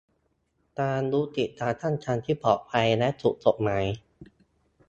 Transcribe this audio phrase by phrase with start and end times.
[0.79, 3.83] การยุติการตั้งครรภ์ที่ปลอดภัยและถูกกฎหมาย